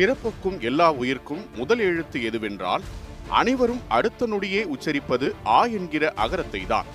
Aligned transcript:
பிறப்புக்கும் 0.00 0.60
எல்லா 0.60 0.92
உயிர்க்கும் 0.92 1.40
முதல் 1.56 1.78
எழுத்து 1.78 2.18
எதுவென்றால் 2.20 2.82
அனைவரும் 3.28 3.80
அடுத்த 3.88 4.26
நொடியே 4.26 4.62
உச்சரிப்பது 4.66 5.32
ஆ 5.44 5.64
என்கிற 5.64 6.12
அகரத்தை 6.16 6.66
தான் 6.66 6.86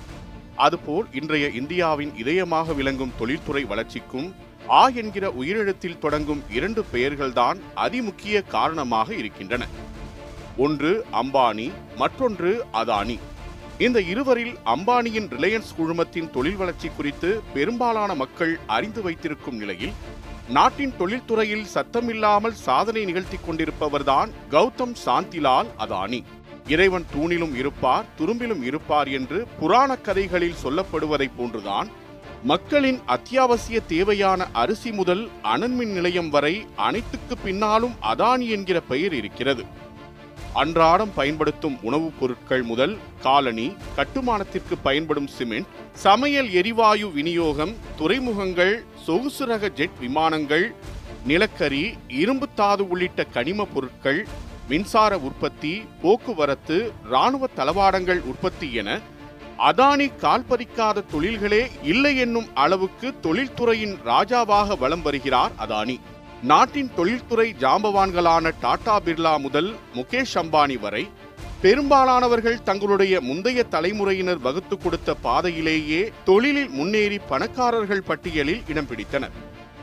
அதுபோல் 0.56 1.06
இன்றைய 1.12 1.48
இந்தியாவின் 1.48 2.10
இதயமாக 2.10 2.74
விளங்கும் 2.74 3.12
தொழில்துறை 3.18 3.64
வளர்ச்சிக்கும் 3.64 4.34
ஆ 4.70 4.88
என்கிற 4.88 5.30
உயிரெழுத்தில் 5.30 5.98
தொடங்கும் 5.98 6.42
இரண்டு 6.48 6.84
பெயர்கள்தான் 6.92 7.58
அதிமுக்கிய 7.76 8.42
காரணமாக 8.46 9.14
இருக்கின்றன. 9.14 9.66
ஒன்று 10.56 11.04
அம்பானி 11.12 11.72
மற்றொன்று 11.96 12.64
அதானி. 12.72 13.18
இந்த 13.78 14.00
இருவரில் 14.00 14.54
அம்பானியின் 14.64 15.28
ரிலையன்ஸ் 15.28 15.74
குழுமத்தின் 15.78 16.30
தொழில் 16.30 16.56
வளர்ச்சி 16.56 16.88
குறித்து 16.88 17.42
பெரும்பாலான 17.54 18.14
மக்கள் 18.14 18.58
அறிந்து 18.66 19.02
வைத்திருக்கும் 19.02 19.56
நிலையில் 19.56 19.92
நாட்டின் 20.48 20.92
தொழில்துறையில் 20.98 21.66
சத்தமில்லாமல் 21.74 22.52
சாதனை 22.52 23.04
நிகழ்த்தி 23.04 23.36
கொண்டிருப்பவர்தான் 23.36 24.30
கௌதம் 24.50 24.94
சாந்திலால் 25.06 25.66
அதானி. 25.78 26.22
இறைவன் 26.68 27.04
தூணிலும் 27.14 27.54
இருப்பார் 27.54 28.04
துரும்பிலும் 28.18 28.62
இருப்பார் 28.62 29.08
என்று 29.08 29.46
புராண 29.60 29.96
கதைகளில் 29.96 30.54
சொல்லப்படுவதைப் 30.64 31.36
போன்றுதான் 31.36 31.88
மக்களின் 32.44 33.00
அத்தியாவசிய 33.06 33.80
தேவையான 33.80 34.48
அரிசி 34.52 34.92
முதல் 34.92 35.28
அனல்மின் 35.42 35.92
நிலையம் 35.92 36.30
வரை 36.30 36.66
அனைத்துக்கு 36.76 37.36
பின்னாலும் 37.38 37.94
அதானி 38.02 38.48
என்கிற 38.48 38.80
பெயர் 38.80 39.14
இருக்கிறது. 39.14 39.64
அன்றாடம் 40.56 41.12
பயன்படுத்தும் 41.14 41.78
உணவுப் 41.82 42.16
பொருட்கள் 42.20 42.62
முதல் 42.62 42.94
காலனி 43.22 43.66
கட்டுமானத்திற்கு 43.96 44.74
பயன்படும் 44.82 45.28
சிமெண்ட் 45.28 45.72
சமையல் 45.96 46.50
எரிவாயு 46.52 47.08
விநியோகம் 47.12 47.72
துறைமுகங்கள் 47.96 48.74
சொகுசு 49.04 49.44
ரக 49.46 49.68
ஜெட் 49.70 49.98
விமானங்கள் 49.98 50.66
நிலக்கரி 51.26 51.84
இரும்புத்தாது 52.14 52.82
உள்ளிட்ட 52.88 53.24
கனிம 53.32 53.66
பொருட்கள் 53.74 54.20
மின்சார 54.68 55.18
உற்பத்தி 55.18 55.72
போக்குவரத்து 56.02 56.78
இராணுவ 57.10 57.48
தளவாடங்கள் 57.56 58.22
உற்பத்தி 58.24 58.72
என 58.72 58.88
அதானி 59.58 60.08
கால்பதிக்காத 60.22 61.04
தொழில்களே 61.12 61.62
இல்லை 61.84 62.16
என்னும் 62.16 62.48
அளவுக்கு 62.54 63.08
தொழில்துறையின் 63.22 63.96
ராஜாவாக 64.06 64.78
வலம் 64.78 65.02
வருகிறார் 65.02 65.52
அதானி. 65.58 65.96
நாட்டின் 66.42 66.90
தொழில்துறை 66.96 67.54
ஜாம்பவான்களான 67.60 68.50
டாடா 68.60 69.00
பிர்லா 69.00 69.38
முதல் 69.40 69.76
முகேஷ் 69.94 70.34
அம்பானி 70.34 70.78
வரை 70.80 71.08
பெரும்பாலானவர்கள் 71.62 72.62
தங்களுடைய 72.62 73.20
முந்தைய 73.20 73.62
தலைமுறையினர் 73.62 74.38
வகுத்து 74.38 74.78
கொடுத்த 74.78 75.14
பாதையிலேயே 75.14 76.12
தொழிலில் 76.24 76.68
முன்னேறி 76.68 77.18
பணக்காரர்கள் 77.28 78.02
பட்டியலில் 78.02 78.62
இடம் 78.68 78.86
பிடித்தனர். 78.86 79.30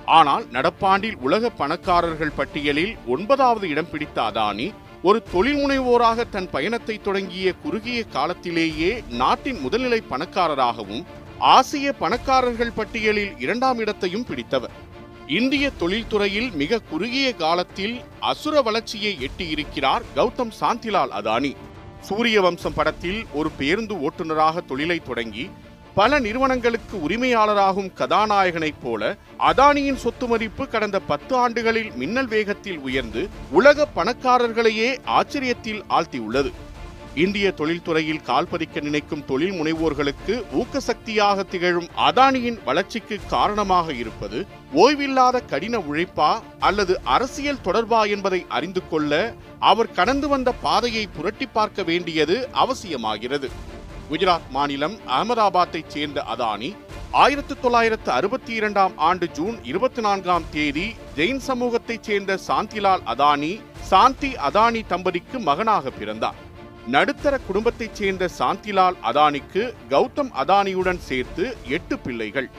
ஆனால் 0.06 0.46
நடப்பாண்டில் 0.52 1.18
உலக 1.18 1.50
பணக்காரர்கள் 1.50 2.36
பட்டியலில் 2.36 2.98
ஒன்பதாவது 3.08 3.70
இடம் 3.70 3.90
பிடித்த 3.90 4.22
அதானி 4.22 4.74
ஒரு 5.02 5.24
தொழில் 5.24 5.60
முனைவோராக 5.64 6.30
தன் 6.30 6.50
பயணத்தை 6.50 7.02
தொடங்கிய 7.02 7.54
குறுகிய 7.54 8.04
காலத்திலேயே 8.04 9.04
நாட்டின் 9.10 9.60
முதல்நிலை 9.66 10.02
பணக்காரராகவும் 10.10 11.06
ஆசிய 11.40 11.94
பணக்காரர்கள் 11.94 12.72
பட்டியலில் 12.72 13.34
இரண்டாம் 13.40 13.80
இடத்தையும் 13.80 14.26
பிடித்தவர். 14.26 14.92
இந்திய 15.28 15.72
தொழில்துறையில் 15.80 16.52
மிக 16.52 16.80
குறுகிய 16.80 17.34
காலத்தில் 17.34 18.02
அசுர 18.20 18.62
வளர்ச்சியை 18.62 19.18
எட்டியிருக்கிறார் 19.20 20.02
கௌதம் 20.16 20.52
சாந்திலால் 20.60 21.10
அதானி. 21.10 21.56
சூரிய 22.02 22.42
வம்சம் 22.42 22.74
படத்தில் 22.74 23.26
ஒரு 23.34 23.52
பேருந்து 23.52 23.96
ஓட்டுநராக 23.96 24.66
தொழிலை 24.66 25.00
தொடங்கி 25.00 25.50
பல 25.94 26.20
நிறுவனங்களுக்கு 26.20 26.98
உரிமையாளராகும் 26.98 27.94
கதாநாயகனைப் 27.94 28.82
போல 28.84 29.16
அதானியின் 29.40 29.96
சொத்து 29.96 30.28
மதிப்பு 30.28 30.68
கடந்த 30.68 31.00
பத்து 31.00 31.36
ஆண்டுகளில் 31.36 31.92
மின்னல் 31.96 32.28
வேகத்தில் 32.28 32.80
உயர்ந்து 32.80 33.30
உலக 33.52 33.88
பணக்காரர்களையே 33.96 34.98
ஆச்சரியத்தில் 35.06 35.84
ஆழ்த்தியுள்ளது. 35.90 36.52
இந்திய 37.16 37.48
தொழில்துறையில் 37.52 38.22
கால்பதிக்க 38.28 38.82
நினைக்கும் 38.82 39.26
தொழில் 39.26 39.52
முனைவோர்களுக்கு 39.52 40.36
ஊக்கசக்தியாக 40.60 41.44
திகழும் 41.44 41.90
அதானியின் 41.98 42.58
வளர்ச்சிக்கு 42.66 43.20
காரணமாக 43.28 43.94
இருப்பது 43.94 44.46
ஓய்வில்லாத 44.74 45.42
கடின 45.46 45.78
உழைப்பா 45.78 46.42
அல்லது 46.60 47.00
அரசியல் 47.04 47.62
தொடர்பா 47.64 48.10
என்பதை 48.10 48.46
அறிந்து 48.50 48.82
கொள்ள 48.90 49.36
அவர் 49.60 49.92
கடந்து 49.92 50.28
வந்த 50.28 50.52
பாதையை 50.52 51.08
புரட்டி 51.08 51.46
பார்க்க 51.46 51.84
வேண்டியது 51.84 52.50
அவசியமாகிறது. 52.54 53.50
குஜராத் 54.12 54.50
மாநிலம் 54.50 54.96
அகமதாபாத்தைச் 55.08 55.88
சேர்ந்த 55.88 56.26
அதானி 56.36 56.76
ஆயிரத்து 57.12 57.60
தொள்ளாயிரத்து 57.60 58.12
அறுபத்தி 58.12 58.54
இரண்டாம் 58.54 58.98
ஆண்டு 58.98 59.30
ஜூன் 59.32 59.64
இருபத்தி 59.64 60.02
நான்காம் 60.02 60.44
தேதி 60.52 60.96
ஜெயின் 61.16 61.44
சமூகத்தைச் 61.48 62.04
சேர்ந்த 62.04 62.40
சாந்திலால் 62.48 63.04
அதானி 63.06 63.62
சாந்தி 63.82 64.32
அதானி 64.50 64.82
தம்பதிக்கு 64.88 65.40
மகனாக 65.40 65.90
பிறந்தார். 65.90 66.43
நடுத்தர 66.88 67.38
குடும்பத்தைச் 67.38 67.96
சேர்ந்த 67.96 68.30
சாந்திலால் 68.40 68.94
அதானிக்கு 69.04 69.74
கௌதம் 69.90 70.32
அதானியுடன் 70.44 70.98
சேர்த்து 70.98 71.58
எட்டு 71.68 72.00
பிள்ளைகள். 72.00 72.50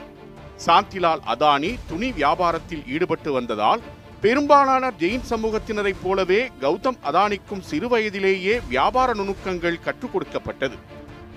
சாந்திலால் 0.65 1.19
அதானி 1.27 1.75
துணி 1.87 2.11
வியாபாரத்தில் 2.11 2.87
ஈடுபட்டு 2.87 3.31
வந்ததால் 3.31 3.81
பெரும்பாலான 4.21 4.91
ஜெயின் 4.99 5.21
சமூகத்தினரைப் 5.29 6.01
போலவே 6.03 6.51
கௌதம் 6.61 6.97
அதானிக்கும் 7.03 7.63
சிறுவயதிலேயே 7.71 8.67
வியாபார 8.67 9.13
நுணுக்கங்கள் 9.13 9.79
கற்றுக் 9.79 10.11
கொடுக்கப்பட்டது. 10.11 10.75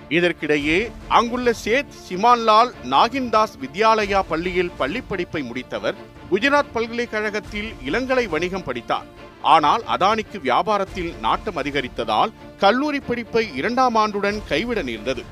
இதற்கிடையே 0.09 0.91
அங்குள்ள 1.07 1.53
சேத் 1.65 1.91
சிமான்லால் 2.09 2.71
நாகின்தாஸ் 2.83 3.57
வித்யாலயா 3.61 4.23
பள்ளியில் 4.27 4.71
பள்ளிப்படிப்பை 4.79 5.43
முடித்தவர் 5.43 5.95
குஜராத் 6.31 6.71
பல்கலைக்கழகத்தில் 6.73 7.73
இளங்கலை 7.85 8.29
வணிகம் 8.29 8.63
படித்தார். 8.63 9.27
ஆனால் 9.41 9.83
அதானிக்கு 9.97 10.37
வியாபாரத்தில் 10.43 11.19
நாட்டம் 11.19 11.57
அதிகரித்ததால் 11.57 12.31
கல்லூரி 12.57 12.99
படிப்பை 12.99 13.55
இரண்டாம் 13.55 13.95
ஆண்டுடன் 13.95 14.39
கைவிட 14.47 14.81
நேர்ந்தது. 14.81 15.23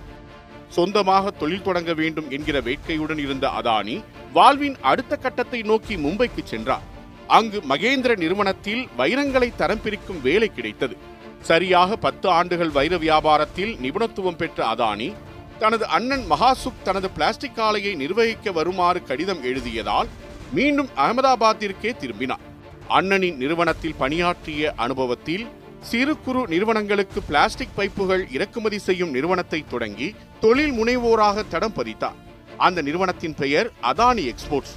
சொந்தமாக 0.69 1.31
தொழில் 1.31 1.61
தொடங்க 1.61 1.93
வேண்டும் 1.93 2.29
என்கிற 2.29 2.61
வேட்கையுடன் 2.61 3.17
இருந்த 3.17 3.47
அதானி 3.47 4.03
வாழ்வின் 4.33 4.77
அடுத்த 4.81 5.15
கட்டத்தை 5.15 5.61
நோக்கி 5.61 5.95
மும்பைக்கு 5.95 6.43
சென்றார். 6.43 6.81
அங்கு 7.27 7.63
மகேந்திர 7.69 8.17
நிறுவனத்தில் 8.17 8.87
வைரங்களை 8.97 9.55
தரம் 9.55 9.81
பிரிக்கும் 9.81 10.21
வேலை 10.21 10.53
கிடைத்தது. 10.53 10.97
சரியாக 11.41 11.95
பத்து 11.95 12.29
ஆண்டுகள் 12.29 12.69
வைர 12.69 12.97
வியாபாரத்தில் 12.97 13.73
நிபுணத்துவம் 13.79 14.35
பெற்ற 14.35 14.65
அதானி 14.65 15.13
தனது 15.59 15.87
அண்ணன் 15.87 16.25
மகாசுக் 16.29 16.83
தனது 16.83 17.09
பிளாஸ்டிக் 17.09 17.59
ஆலையை 17.59 17.95
நிர்வகிக்க 17.95 18.51
வருமாறு 18.51 19.03
கடிதம் 19.03 19.43
எழுதியதால் 19.43 20.07
மீண்டும் 20.53 20.89
அகமதாபாத்திற்கே 20.97 21.97
திரும்பினார். 21.97 22.46
அண்ணனின் 22.89 23.35
நிறுவனத்தில் 23.35 23.95
பணியாற்றிய 23.97 24.73
அனுபவத்தில் 24.75 25.47
சிறு 25.81 26.17
குறு 26.17 26.47
நிறுவனங்களுக்கு 26.47 27.21
பிளாஸ்டிக் 27.21 27.75
பைப்புகள் 27.77 28.33
இறக்குமதி 28.33 28.77
செய்யும் 28.77 29.09
நிறுவனத்தை 29.09 29.63
தொடங்கி 29.69 30.15
தொழில் 30.39 30.71
முனைவோராக 30.71 31.43
தடம் 31.47 31.73
பதித்தார். 31.73 32.17
அந்த 32.57 32.81
நிறுவனத்தின் 32.81 33.35
பெயர் 33.35 33.71
அதானி 33.81 34.31
எக்ஸ்போர்ட்ஸ். 34.31 34.75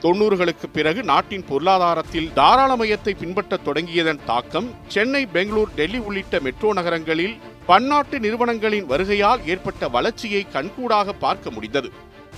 தொண்ணூறுகளுக்கு 0.00 0.66
பிறகு 0.72 1.02
நாட்டின் 1.02 1.44
பொருளாதாரத்தில் 1.48 2.30
தாராளமயத்தை 2.36 3.12
பின்பற்றத் 3.18 3.66
தொடங்கியதன் 3.66 4.24
தாக்கம் 4.26 4.70
சென்னை 4.88 5.26
பெங்களூர் 5.26 5.74
டெல்லி 5.74 5.98
உள்ளிட்ட 5.98 6.40
மெட்ரோ 6.40 6.72
நகரங்களில் 6.72 7.36
பன்னாட்டு 7.66 8.18
நிறுவனங்களின் 8.20 8.88
வருகையால் 8.90 9.46
ஏற்பட்ட 9.46 9.88
வளர்ச்சியை 9.88 10.46
கண்கூடாக 10.52 11.12
பார்க்க 11.12 11.50
முடிந்தது. 11.50 11.90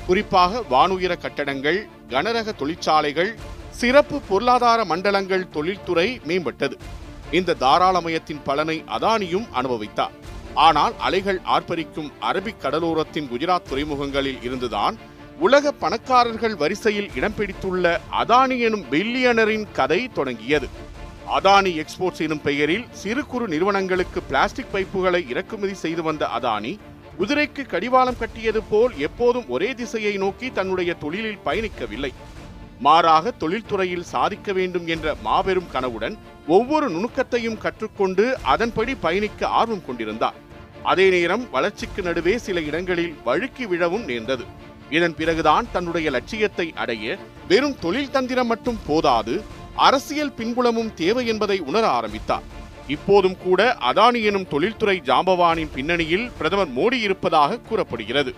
குறிப்பாக 0.06 0.62
வானுயர 0.70 1.16
கட்டடங்கள் 1.18 1.86
கனரக 2.08 2.52
தொழிற்சாலைகள் 2.52 3.34
சிறப்பு 3.74 4.20
பொருளாதார 4.20 4.84
மண்டலங்கள் 4.84 5.48
தொழில்துறை 5.48 6.20
மேம்பட்டது. 6.26 6.72
இந்த 7.30 7.56
தாராளமயத்தின் 7.60 8.40
பலனை 8.44 8.84
அதானியும் 8.98 9.46
அனுபவித்தார். 9.52 10.10
ஆனால் 10.54 10.92
அலைகள் 10.98 11.40
ஆர்ப்பரிக்கும் 11.44 12.12
அரபிக் 12.20 12.60
கடலோரத்தின் 12.62 13.28
குஜராத் 13.28 13.68
துறைமுகங்களில் 13.70 14.42
இருந்துதான் 14.42 14.96
உலக 15.38 15.72
பணக்காரர்கள் 15.72 16.54
வரிசையில் 16.56 17.10
இடம் 17.14 17.34
பிடித்துள்ள 17.38 18.00
அதானி 18.12 18.58
எனும் 18.60 18.84
பில்லியனரின் 18.90 19.66
கதை 19.72 20.08
தொடங்கியது. 20.08 20.68
அதானி 21.38 21.74
எக்ஸ்போர்ட்ஸ் 21.74 22.20
எனும் 22.20 22.42
பெயரில் 22.42 22.84
சிறு 22.90 23.26
குறு 23.26 23.48
நிறுவனங்களுக்கு 23.48 24.22
பிளாஸ்டிக் 24.22 24.72
பைப்புகளை 24.72 25.28
இறக்குமதி 25.28 25.74
செய்து 25.74 26.02
வந்த 26.02 26.28
அதானி 26.40 26.78
குதிரைக்கு 27.18 27.66
கடிவாளம் 27.66 28.18
கட்டியது 28.18 28.62
போல் 28.62 28.98
எப்போதும் 28.98 29.48
ஒரே 29.48 29.74
திசையை 29.74 30.16
நோக்கி 30.16 30.52
தன்னுடைய 30.52 30.94
தொழிலில் 30.94 31.38
பயணிக்கவில்லை. 31.44 32.12
மாறாக 32.80 33.30
தொழில்துறையில் 33.30 34.08
சாதிக்க 34.12 34.52
வேண்டும் 34.52 34.86
என்ற 34.86 35.14
மாபெரும் 35.22 35.70
கனவுடன் 35.72 36.16
ஒவ்வொரு 36.46 36.90
நுணுக்கத்தையும் 36.90 37.58
கற்றுக்கொண்டு 37.58 38.32
அதன்படி 38.42 38.94
பயணிக்க 38.94 39.46
ஆர்வம் 39.46 39.84
கொண்டிருந்தார். 39.84 40.34
அதே 40.82 41.10
நேரம் 41.10 41.50
வளர்ச்சிக்கு 41.50 42.02
நடுவே 42.02 42.38
சில 42.38 42.60
இடங்களில் 42.60 43.14
வழுக்கி 43.24 43.66
விழவும் 43.66 44.04
நேர்ந்தது. 44.04 44.44
இதன் 44.90 45.14
பிறகுதான் 45.14 45.66
தன்னுடைய 45.72 46.10
லட்சியத்தை 46.10 46.72
அடைய 46.74 47.18
வெறும் 47.48 47.78
தொழில் 47.78 48.10
தந்திரம் 48.10 48.46
மட்டும் 48.46 48.78
போதாது 48.86 49.44
அரசியல் 49.74 50.32
பின்புலமும் 50.32 50.94
தேவை 50.94 51.26
என்பதை 51.26 51.58
உணர 51.60 51.86
ஆரம்பித்தார். 51.86 52.42
இப்போதும் 52.86 53.36
கூட 53.36 53.76
அதானி 53.80 54.22
எனும் 54.22 54.48
தொழில்துறை 54.48 55.02
ஜாம்பவானின் 55.04 55.70
பின்னணியில் 55.74 56.30
பிரதமர் 56.38 56.74
மோடி 56.76 57.00
இருப்பதாக 57.00 57.58
கூறப்படுகிறது. 57.58 58.34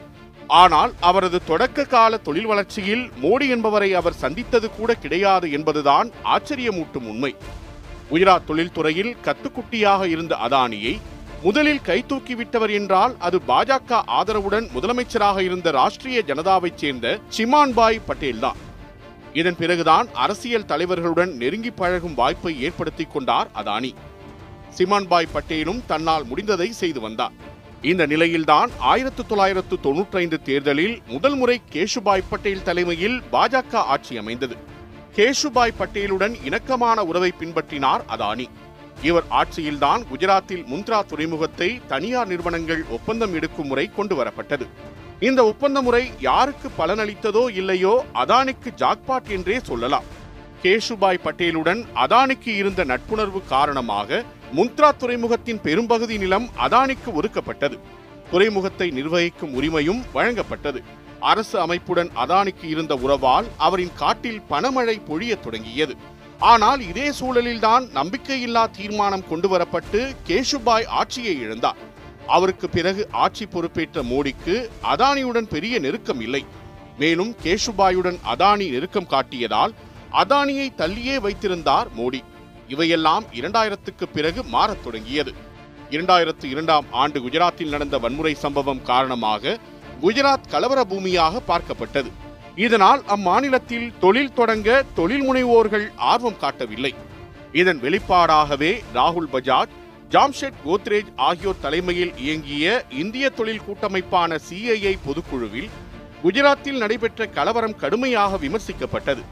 ஆனால் 0.49 0.93
அவரது 1.01 1.45
தொடக்க 1.45 1.85
கால 1.85 2.17
தொழில் 2.17 2.47
வளர்ச்சியில் 2.47 3.11
மோடி 3.23 3.49
என்பவரை 3.49 3.95
அவர் 3.95 4.13
சந்தித்தது 4.13 4.71
கூட 4.71 4.95
கிடையாது 4.95 5.53
என்பதுதான் 5.53 6.11
ஆச்சரியமூட்டும் 6.25 7.07
உண்மை. 7.07 7.35
குஜராத் 8.11 8.45
தொழில்துறையில் 8.49 9.17
கத்துக்குட்டியாக 9.23 10.05
இருந்த 10.05 10.37
அதானியை 10.37 11.01
முதலில் 11.43 11.81
கைதூக்கிவிட்டவர் 11.87 12.71
என்றால் 12.71 13.17
அது 13.19 13.41
பாஜக 13.49 14.03
ஆதரவுடன் 14.07 14.69
முதலமைச்சராக 14.75 15.41
இருந்த 15.41 15.73
ராஷ்டிரிய 15.73 16.21
ஜனதாவைச் 16.27 16.75
சேர்ந்த 16.75 17.19
சிமான்பாய் 17.37 18.01
பட்டேல் 18.07 18.39
தான். 18.39 18.57
இதன் 19.33 19.57
பிறகுதான் 19.57 20.09
அரசியல் 20.13 20.65
தலைவர்களுடன் 20.65 21.33
நெருங்கி 21.33 21.71
பழகும் 21.71 22.15
வாய்ப்பை 22.15 22.63
ஏற்படுத்திக் 22.63 23.13
கொண்டார் 23.13 23.49
அதானி. 23.55 23.95
சிமான்பாய் 24.79 25.29
பட்டேலும் 25.35 25.83
தன்னால் 25.87 26.27
முடிந்ததை 26.27 26.69
செய்து 26.69 27.01
வந்தார். 27.01 27.55
இந்த 27.83 28.07
நிலையில்தான் 28.07 28.71
ஆயிரத்து 28.79 29.27
தொள்ளாயிரத்து 29.27 29.77
தொன்னூற்றி 29.83 30.17
ஐந்து 30.17 30.43
தேர்தலில் 30.43 31.03
முதல் 31.07 31.35
முறை 31.35 31.61
கேஷுபாய் 31.73 32.29
பட்டேல் 32.31 32.63
தலைமையில் 32.63 33.23
பாஜக 33.33 33.75
ஆட்சி 33.75 34.19
அமைந்தது. 34.19 34.57
கேஷுபாய் 35.17 35.79
பட்டேலுடன் 35.79 36.35
இணக்கமான 36.45 37.05
உறவை 37.05 37.33
பின்பற்றினார் 37.41 38.05
அதானி. 38.09 38.49
இவர் 39.03 39.25
ஆட்சியில்தான் 39.31 40.03
குஜராத்தில் 40.11 40.65
முந்த்ரா 40.65 41.07
துறைமுகத்தை 41.07 41.81
தனியார் 41.87 42.27
நிறுவனங்கள் 42.27 42.85
ஒப்பந்தம் 42.89 43.35
எடுக்கும் 43.35 43.67
முறை 43.67 43.91
கொண்டு 43.97 44.25
வரப்பட்டது 44.25 44.67
இந்த 45.21 45.45
ஒப்பந்த 45.45 45.83
முறை 45.83 46.11
யாருக்கு 46.21 46.71
பலனளித்ததோ 46.79 47.51
இல்லையோ 47.51 48.05
அதானிக்கு 48.15 48.71
ஜாக்பாட் 48.77 49.29
என்றே 49.29 49.61
சொல்லலாம். 49.61 50.05
கேஷுபாய் 50.63 51.25
பட்டேலுடன் 51.25 51.85
அதானிக்கு 51.95 52.49
இருந்த 52.49 52.85
நட்புணர்வு 52.85 53.43
காரணமாக 53.45 54.25
முந்த்ரா 54.55 54.97
துறைமுகத்தின் 54.97 55.61
பெரும்பகுதி 55.61 56.19
நிலம் 56.19 56.49
அதானிக்கு 56.59 57.07
ஒதுக்கப்பட்டது. 57.07 57.79
துறைமுகத்தை 58.31 58.91
நிர்வகிக்கும் 58.91 59.63
உரிமையும் 59.63 60.03
வழங்கப்பட்டது. 60.15 60.83
அரசு 61.21 61.61
அமைப்புடன் 61.61 62.11
அதானிக்கு 62.17 62.65
இருந்த 62.65 62.95
உறவால் 62.95 63.45
அவரின் 63.57 63.91
காட்டில் 63.95 64.43
பணமழை 64.51 65.01
பொழியத் 65.09 65.41
தொடங்கியது. 65.41 65.97
ஆனால் 66.39 66.89
இதே 66.89 67.09
சூழலில்தான் 67.09 67.85
நம்பிக்கையில்லா 67.95 68.71
தீர்மானம் 68.71 69.29
கொண்டு 69.29 69.59
வரப்பட்டு 69.59 70.15
கேஷுபாய் 70.27 70.87
ஆட்சியை 70.87 71.47
இழந்தார். 71.47 71.77
அவருக்கு 72.27 72.69
பிறகு 72.69 73.09
ஆட்சி 73.11 73.47
பொறுப்பேற்ற 73.47 74.03
மோடிக்கு 74.03 74.69
அதானியுடன் 74.83 75.49
பெரிய 75.49 75.79
நெருக்கம் 75.79 76.21
இல்லை. 76.21 76.45
மேலும் 76.99 77.37
கேஷுபாயுடன் 77.43 78.19
அதானி 78.35 78.71
நெருக்கம் 78.71 79.11
காட்டியதால் 79.11 79.75
அதானியை 80.13 80.69
தள்ளியே 80.77 81.21
வைத்திருந்தார் 81.21 81.89
மோடி. 81.99 82.23
இவையெல்லாம் 82.69 83.25
இரண்டாயிரத்துக்கு 83.35 84.07
பிறகு 84.13 84.43
மாறத் 84.43 84.85
தொடங்கியது. 84.85 85.33
இரண்டாயிரத்து 85.91 86.45
இரண்டாம் 86.45 86.85
ஆண்டு 86.91 87.21
குஜராத்தில் 87.21 87.69
நடந்த 87.69 87.99
வன்முறை 87.99 88.35
சம்பவம் 88.35 88.83
காரணமாக 88.83 89.59
குஜராத் 90.03 90.49
கலவர 90.49 90.85
பூமியாக 90.85 91.41
பார்க்கப்பட்டது. 91.49 92.11
இதனால் 92.57 93.03
அம்மாநிலத்தில் 93.17 93.93
தொழில் 94.01 94.33
தொடங்க 94.33 94.85
தொழில் 94.95 95.33
முனைவோர்கள் 95.33 95.87
ஆர்வம் 95.97 96.37
காட்டவில்லை. 96.37 96.95
இதன் 97.53 97.81
வெளிப்பாடாகவே 97.83 98.83
ராகுல் 98.95 99.31
பஜாஜ் 99.33 99.75
ஜாம்ஷெட் 100.11 100.59
கோத்ரேஜ் 100.67 101.11
ஆகியோர் 101.17 101.61
தலைமையில் 101.61 102.13
இயங்கிய 102.17 102.85
இந்திய 102.91 103.31
தொழில் 103.31 103.65
கூட்டமைப்பான 103.65 104.39
சிஐஐ 104.51 104.99
பொதுக்குழுவில் 105.05 105.69
குஜராத்தில் 106.25 106.77
நடைபெற்ற 106.77 107.27
கலவரம் 107.27 107.77
கடுமையாக 107.77 108.37
விமர்சிக்கப்பட்டது. 108.37 109.23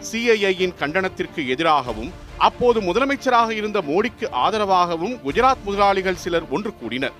சிஐஐயின் 0.00 0.74
கண்டனத்திற்கு 0.80 1.46
எதிராகவும் 1.46 2.12
அப்போது 2.38 2.80
முதலமைச்சராக 2.80 3.50
இருந்த 3.50 3.80
மோடிக்கு 3.80 4.26
ஆதரவாகவும் 4.44 5.14
குஜராத் 5.24 5.62
முதலாளிகள் 5.64 6.16
சிலர் 6.16 6.48
ஒன்று 6.50 6.74
கூடினர். 6.74 7.12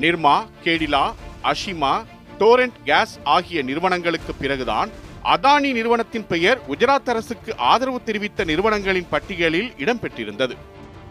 நிர்மா 0.00 0.46
கேடிலா 0.64 1.12
அஷிமா 1.42 2.04
டோரண்ட் 2.38 2.78
கேஸ் 2.84 3.18
ஆகிய 3.24 3.62
நிறுவனங்களுக்கு 3.62 4.34
பிறகுதான் 4.34 4.90
அதானி 5.24 5.72
நிறுவனத்தின் 5.72 6.26
பெயர் 6.26 6.60
குஜராத் 6.68 7.10
அரசுக்கு 7.10 7.56
ஆதரவு 7.56 8.02
தெரிவித்த 8.02 8.44
நிறுவனங்களின் 8.44 9.08
பட்டியலில் 9.10 9.72
இடம்பெற்றிருந்தது. 9.78 10.56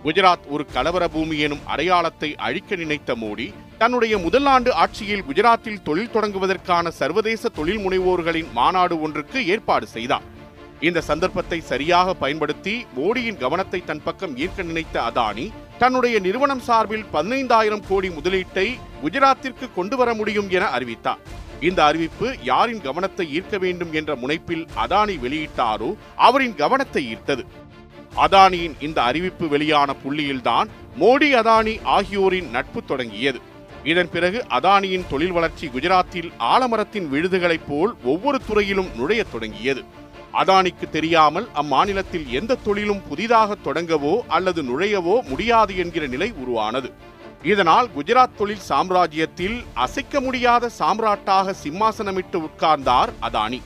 குஜராத் 0.04 0.45
ஒரு 0.48 0.66
கலவர 0.74 1.07
பூமி 1.07 1.40
எனும் 1.40 1.66
அடையாளத்தை 1.66 2.36
அழிக்க 2.36 2.75
நினைத்த 2.75 3.16
மோடி 3.16 3.54
தன்னுடைய 3.78 4.18
முதல் 4.18 4.45
ஆண்டு 4.45 4.74
ஆட்சியில் 4.74 5.24
குஜராத்தில் 5.24 5.81
தொழில் 5.83 6.13
தொடங்குவதற்கான 6.13 6.88
சர்வதேச 6.88 7.50
தொழில் 7.50 7.78
முனைவோர்களின் 7.78 8.51
மாநாடு 8.51 9.01
ஒன்றுக்கு 9.01 9.48
ஏற்பாடு 9.48 9.88
செய்தார். 9.88 10.22
இந்த 10.82 11.02
சந்தர்ப்பத்தை 11.02 11.62
சரியாக 11.62 12.14
பயன்படுத்தி 12.14 12.86
மோடியின் 12.98 13.38
கவனத்தை 13.38 13.84
தன் 13.86 14.04
பக்கம் 14.04 14.38
ஈர்க்க 14.38 14.64
நினைத்த 14.64 15.02
அதானி 15.02 15.52
தன்னுடைய 15.78 16.20
நிறுவனம் 16.20 16.60
சார்பில் 16.60 17.06
பதினைந்தாயிரம் 17.14 17.84
கோடி 17.90 18.10
முதலீட்டை 18.10 18.68
குஜராத்திற்கு 19.04 19.74
கொண்டு 19.76 19.98
வர 19.98 20.14
முடியும் 20.14 20.50
என 20.50 20.66
அறிவித்தார். 20.66 21.20
இந்த 21.60 21.86
அறிவிப்பு 21.86 22.36
யாரின் 22.44 22.82
கவனத்தை 22.82 23.28
ஈர்க்க 23.34 23.58
வேண்டும் 23.58 23.94
என்ற 23.94 24.16
முனைப்பில் 24.16 24.66
அதானி 24.76 25.16
வெளியிட்டாரோ 25.24 25.96
அவரின் 26.16 26.56
கவனத்தை 26.56 27.16
ஈர்த்தது. 27.16 27.46
அதானியின் 28.26 28.76
இந்த 28.80 29.02
அறிவிப்பு 29.02 29.48
வெளியான 29.48 29.96
புள்ளியில்தான் 30.06 30.70
மோடி 31.00 31.34
அதானி 31.34 31.82
ஆகியோரின் 31.84 32.50
நட்பு 32.50 32.84
தொடங்கியது. 32.86 33.42
இதன் 33.84 34.10
பிறகு 34.10 34.46
அதானியின் 34.50 35.08
தொழில் 35.10 35.32
வளர்ச்சி 35.32 35.68
குஜராத்தில் 35.68 36.32
ஆலமரத்தின் 36.40 37.08
விழுதுகளைப் 37.08 37.68
போல் 37.68 37.96
ஒவ்வொரு 38.04 38.42
துறையிலும் 38.48 38.90
நுழையத் 38.98 39.32
தொடங்கியது. 39.32 39.84
அதானிக்கு 40.34 40.90
தெரியாமல் 40.92 41.48
அம்மாநிலத்தில் 41.56 42.28
எந்த 42.28 42.56
தொழிலும் 42.56 43.02
புதிதாக 43.10 43.56
தொடங்கவோ 43.64 44.20
அல்லது 44.28 44.64
நுழையவோ 44.64 45.28
முடியாது 45.28 45.78
என்கிற 45.78 46.08
நிலை 46.08 46.34
உருவானது. 46.38 46.92
இதனால் 47.44 47.90
குஜராத் 47.98 48.36
தொழில் 48.38 48.68
சாம்ராஜ்யத்தில் 48.70 49.64
அசைக்க 49.74 50.20
முடியாத 50.20 50.70
சாம்ராட்டாக 50.80 51.54
சிம்மாசனமிட்டு 51.64 52.50
உட்கார்ந்தார் 52.50 53.10
அதானி. 53.22 53.62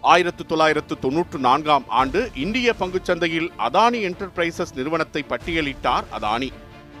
ஆயிரத்து 0.00 0.46
தொள்ளாயிரத்து 0.46 0.98
தொன்னூற்று 0.98 1.38
நான்காம் 1.38 1.84
ஆண்டு 1.88 2.30
இந்திய 2.34 2.74
பங்குச்சந்தையில் 2.80 3.48
அதானி 3.58 4.00
என்டர்பிரைசஸ் 4.08 4.74
நிறுவனத்தை 4.74 5.24
பட்டியலிட்டார் 5.28 6.04
அதானி. 6.18 6.52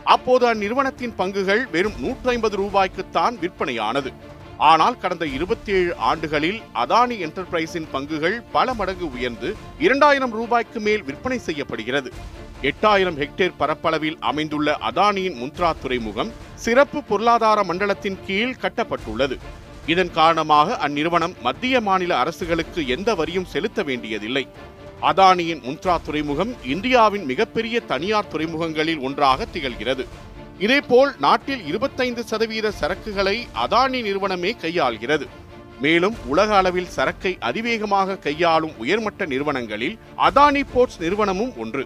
அப்போது 0.04 0.54
அந்நிறுவனத்தின் 0.54 1.16
பங்குகள் 1.18 1.70
வெறும் 1.70 2.00
நூற்றி 2.00 2.28
ஐம்பது 2.28 2.56
ரூபாய்க்குத்தான் 2.56 3.38
விற்பனையானது. 3.40 4.12
ஆனால் 4.68 4.98
கடந்த 4.98 5.26
இருபத்தி 5.26 5.72
ஏழு 5.72 5.92
ஆண்டுகளில் 5.96 6.58
அதானி 6.74 7.16
என்டர்பிரைஸின் 7.26 7.86
பங்குகள் 7.92 8.36
பல 8.52 8.74
மடங்கு 8.74 9.12
உயர்ந்து 9.12 9.56
இரண்டாயிரம் 9.78 10.30
ரூபாய்க்கு 10.30 10.80
மேல் 10.80 11.02
விற்பனை 11.02 11.38
செய்யப்படுகிறது. 11.38 12.10
எட்டாயிரம் 12.62 13.18
ஹெக்டேர் 13.22 13.56
பரப்பளவில் 13.58 14.18
அமைந்துள்ள 14.20 14.78
அதானியின் 14.90 15.38
முந்த்ரா 15.42 15.70
துறைமுகம் 15.82 16.32
சிறப்பு 16.54 17.02
பொருளாதார 17.02 17.62
மண்டலத்தின் 17.62 18.18
கீழ் 18.26 18.60
கட்டப்பட்டுள்ளது. 18.60 19.38
இதன் 19.86 20.10
காரணமாக 20.10 20.78
அந்நிறுவனம் 20.88 21.34
மத்திய 21.42 21.80
மாநில 21.80 22.18
அரசுகளுக்கு 22.18 22.86
எந்த 22.86 23.14
வரியும் 23.14 23.44
செலுத்த 23.44 23.82
வேண்டியதில்லை. 23.82 24.46
அதானியின் 25.02 25.62
முந்த்ரா 25.66 25.94
துறைமுகம் 26.02 26.52
இந்தியாவின் 26.64 27.24
மிகப்பெரிய 27.24 27.80
தனியார் 27.80 28.28
துறைமுகங்களில் 28.28 29.00
ஒன்றாக 29.00 29.46
திகழ்கிறது. 29.52 30.06
இதேபோல் 30.64 31.10
நாட்டில் 31.24 31.62
இருபத்தைந்து 31.66 32.22
சதவீத 32.30 32.72
சரக்குகளை 32.80 33.34
அதானி 33.62 34.00
நிறுவனமே 34.06 34.50
கையாள்கிறது. 34.62 35.26
மேலும் 35.80 36.16
உலக 36.32 36.50
அளவில் 36.56 36.90
சரக்கை 36.96 37.32
அதிவேகமாக 37.48 38.16
கையாளும் 38.16 38.74
உயர்மட்ட 38.82 39.26
நிறுவனங்களில் 39.26 39.96
அதானி 40.26 40.62
போர்ட்ஸ் 40.72 40.98
நிறுவனமும் 40.98 41.52
ஒன்று. 41.56 41.84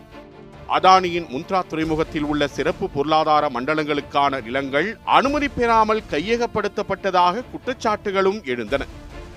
அதானியின் 0.77 1.29
முந்த்ரா 1.35 1.61
துறைமுகத்தில் 1.71 2.27
உள்ள 2.33 2.49
சிறப்பு 2.49 2.89
பொருளாதார 2.91 3.51
மண்டலங்களுக்கான 3.57 4.43
நிலங்கள் 4.43 4.89
அனுமதி 5.19 5.49
பெறாமல் 5.49 6.03
கையகப்படுத்தப்பட்டதாக 6.11 7.45
குற்றச்சாட்டுகளும் 7.53 8.43
எழுந்தன. 8.45 8.83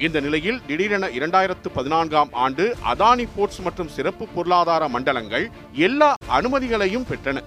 இந்த 0.06 0.18
நிலையில் 0.20 0.60
திடீரென 0.68 1.06
இரண்டாயிரத்து 1.20 1.70
பதினான்காம் 1.78 2.34
ஆண்டு 2.46 2.66
அதானி 2.94 3.28
போர்ட்ஸ் 3.38 3.62
மற்றும் 3.62 3.94
சிறப்பு 4.00 4.28
பொருளாதார 4.36 4.88
மண்டலங்கள் 4.88 5.48
எல்லா 5.88 6.12
அனுமதிகளையும் 6.40 7.08
பெற்றன. 7.12 7.40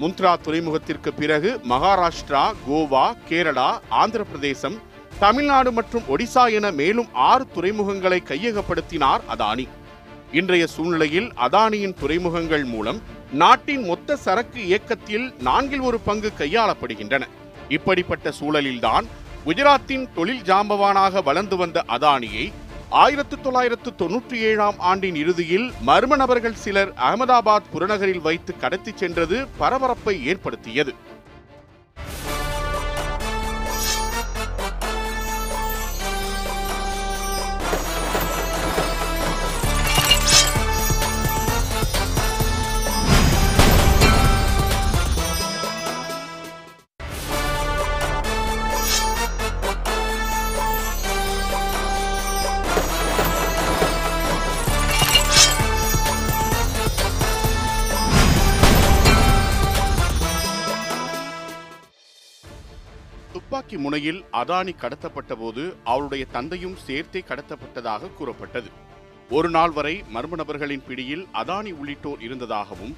முந்த்ரா 0.00 0.32
துறைமுகத்திற்கு 0.44 1.10
பிறகு 1.18 1.60
மகாராஷ்டிரா 1.68 2.44
கோவா 2.68 3.04
கேரளா 3.28 3.68
ஆந்திர 3.88 4.24
பிரதேசம் 4.24 4.76
தமிழ்நாடு 5.18 5.72
மற்றும் 5.72 6.02
ஒடிசா 6.08 6.52
என 6.52 6.70
மேலும் 6.70 7.08
ஆறு 7.12 7.46
துறைமுகங்களை 7.54 8.18
கையகப்படுத்தினார் 8.30 9.22
அதானி. 9.34 9.66
இன்றைய 10.32 10.66
சூழ்நிலையில் 10.66 11.28
அதானியின் 11.46 11.94
துறைமுகங்கள் 12.00 12.64
மூலம் 12.64 13.00
நாட்டின் 13.32 13.84
மொத்த 13.84 14.16
சரக்கு 14.16 14.66
இயக்கத்தில் 14.66 15.34
நான்கில் 15.38 15.80
ஒரு 15.80 16.00
பங்கு 16.00 16.32
கையாளப்படுகின்றன. 16.38 17.26
இப்படிப்பட்ட 17.68 18.32
சூழலில்தான் 18.40 19.06
குஜராத்தின் 19.46 20.08
தொழில் 20.14 20.42
ஜாம்பவானாக 20.42 21.22
வளர்ந்து 21.22 21.56
வந்த 21.56 21.84
அதானியை 21.88 22.52
ஆயிரத்து 22.92 23.40
தொள்ளாயிரத்து 23.40 23.90
தொன்னூற்றி 23.98 24.36
ஏழாம் 24.48 24.78
ஆண்டின் 24.78 25.14
இறுதியில் 25.14 25.72
மர்ம 25.86 26.16
நபர்கள் 26.16 26.54
சிலர் 26.54 26.90
அகமதாபாத் 26.92 27.70
புறநகரில் 27.72 28.20
வைத்து 28.20 28.54
கடத்திச் 28.56 28.96
சென்றது 28.96 29.46
பரபரப்பை 29.58 30.26
ஏற்படுத்தியது. 30.26 30.94
முனையில் 63.84 64.20
அதானி 64.40 64.72
கடத்தப்பட்ட 64.82 65.32
போது 65.42 65.62
அவருடைய 65.92 66.24
தந்தையும் 66.36 66.76
சேர்த்தே 66.86 67.20
கடத்தப்பட்டதாக 67.30 68.10
கூறப்பட்டது. 68.18 68.70
ஒரு 69.36 69.48
நாள் 69.56 69.72
வரை 69.78 69.94
மர்ம 70.14 70.36
நபர்களின் 70.40 70.84
பிடியில் 70.88 71.24
அதானி 71.40 71.72
உள்ளிட்டோர் 71.80 72.22
இருந்ததாகவும் 72.26 72.94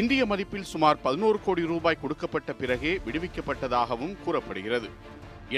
இந்திய 0.00 0.22
மதிப்பில் 0.30 0.68
சுமார் 0.72 1.00
பதினோரு 1.06 1.38
கோடி 1.46 1.62
ரூபாய் 1.72 2.00
கொடுக்கப்பட்ட 2.02 2.50
பிறகே 2.60 2.92
விடுவிக்கப்பட்டதாகவும் 3.06 4.14
கூறப்படுகிறது. 4.24 4.88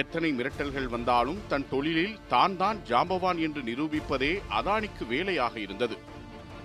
எத்தனை 0.03 0.31
மிரட்டல்கள் 0.39 0.89
வந்தாலும் 0.95 1.43
தன் 1.51 1.67
தொழிலில் 1.73 2.17
தான் 2.33 2.57
தான் 2.63 2.79
ஜாம்பவான் 2.89 3.41
என்று 3.47 3.61
நிரூபிப்பதே 3.69 4.33
அதானிக்கு 4.59 5.05
வேலையாக 5.13 5.55
இருந்தது. 5.67 5.97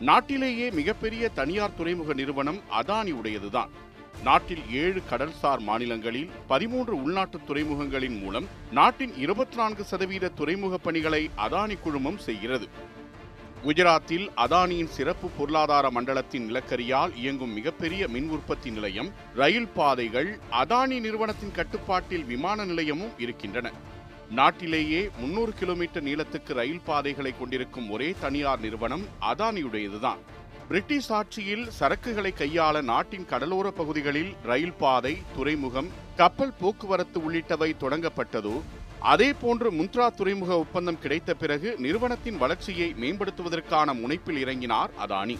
நாட்டிலேயே 0.07 0.67
மிகப்பெரிய 0.79 1.23
தனியார் 1.39 1.77
துறைமுக 1.77 2.13
நிறுவனம் 2.21 2.59
அதானி 2.79 3.13
உடையதுதான் 3.19 3.71
நாட்டில் 4.23 4.63
ஏழு 4.71 5.01
கடல்சார் 5.09 5.59
மாநிலங்களில் 5.59 6.29
பதிமூன்று 6.47 7.03
உள்நாட்டு 7.03 7.39
துறைமுகங்களின் 7.47 8.21
மூலம் 8.21 8.47
நாட்டின் 8.71 9.13
இருபத்தி 9.17 9.55
நான்கு 9.55 9.83
சதவீத 9.83 10.29
துறைமுக 10.29 10.77
பணிகளை 10.77 11.29
அதானி 11.37 11.79
குழுமம் 11.79 12.17
செய்கிறது. 12.17 12.67
குஜராத்தில் 13.65 14.25
அதானியின் 14.35 14.89
சிறப்பு 14.89 15.29
பொருளாதார 15.29 15.89
மண்டலத்தின் 15.89 16.45
நிலக்கரியால் 16.49 17.15
இயங்கும் 17.15 17.53
மிகப்பெரிய 17.53 18.07
மின் 18.07 18.29
உற்பத்தி 18.29 18.69
நிலையம் 18.69 19.11
ரயில் 19.35 19.67
பாதைகள் 19.67 20.39
அதானி 20.51 20.99
நிறுவனத்தின் 20.99 21.51
கட்டுப்பாட்டில் 21.51 22.25
விமான 22.25 22.65
நிலையமும் 22.65 23.15
இருக்கின்றன. 23.17 23.71
நாட்டிலேயே 24.29 25.09
முன்னூறு 25.19 25.53
கிலோமீட்டர் 25.53 26.03
நீளத்துக்கு 26.03 26.53
ரயில் 26.53 26.85
பாதைகளை 26.85 27.33
கொண்டிருக்கும் 27.39 27.89
ஒரே 27.89 28.15
தனியார் 28.19 28.59
நிறுவனம் 28.59 29.05
அதானியுடையதுதான். 29.21 30.21
பிரிட்டிஷ் 30.69 31.11
ஆட்சியில் 31.11 31.63
சரக்குகளை 31.79 32.31
கையாள 32.31 32.81
நாட்டின் 32.81 33.25
கடலோர 33.25 33.67
பகுதிகளில் 33.71 34.35
ரயில் 34.43 34.73
பாதை 34.73 35.17
துறைமுகம் 35.35 35.87
கப்பல் 36.15 36.53
போக்குவரத்து 36.59 37.19
உள்ளிட்டவை 37.19 37.69
தொடங்கப்பட்டதோ 37.83 38.61
அதே 38.99 39.33
போன்று 39.33 39.71
முந்த்ரா 39.71 40.07
துறைமுக 40.15 40.57
ஒப்பந்தம் 40.57 40.99
கிடைத்த 40.99 41.33
பிறகு 41.33 41.75
நிறுவனத்தின் 41.77 42.37
வளர்ச்சியை 42.37 42.95
மேம்படுத்துவதற்கான 43.01 43.95
முனைப்பில் 44.01 44.39
இறங்கினார் 44.43 44.91
அதானி. 45.05 45.37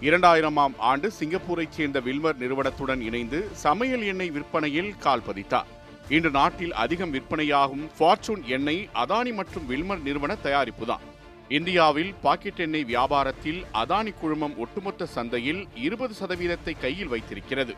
இரண்டாயிரமாம் 0.00 0.76
ஆண்டு 0.78 1.12
சிங்கப்பூரைச் 1.20 1.76
சேர்ந்த 1.78 2.00
வில்மர் 2.00 2.36
நிறுவனத்துடன் 2.36 3.00
இணைந்து 3.00 3.48
சமையல் 3.52 4.02
எண்ணெய் 4.02 4.30
விற்பனையில் 4.30 4.92
கால் 4.98 5.26
பதித்தார். 5.28 5.70
இன்று 6.08 6.30
நாட்டில் 6.30 6.72
அதிகம் 6.72 7.12
விற்பனையாகும் 7.14 7.90
ஃபார்ச்சூன் 7.98 8.44
எண்ணெய் 8.44 8.88
அதானி 8.94 9.34
மற்றும் 9.34 9.68
வில்மர் 9.70 10.02
நிறுவன 10.02 10.36
தயாரிப்புதான். 10.42 11.04
இந்தியாவில் 11.48 12.14
பாக்கெட் 12.22 12.60
எண்ணெய் 12.60 12.84
வியாபாரத்தில் 12.84 13.64
அதானி 13.74 14.14
குழுமம் 14.20 14.58
ஒட்டுமொத்த 14.58 15.06
சந்தையில் 15.06 15.66
இருபது 15.74 16.14
சதவீதத்தை 16.20 16.80
கையில் 16.80 17.06
வைத்திருக்கிறது. 17.06 17.74